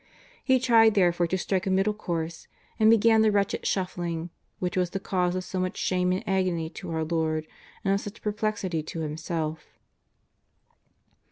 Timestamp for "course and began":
1.93-3.21